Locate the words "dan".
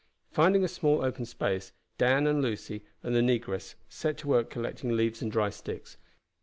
1.99-2.25